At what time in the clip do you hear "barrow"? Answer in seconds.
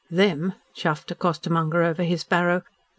2.23-2.63